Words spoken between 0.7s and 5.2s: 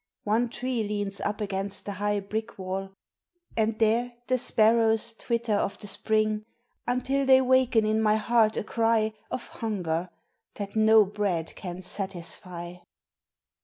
leans up against the high brick wall, And there the sparrows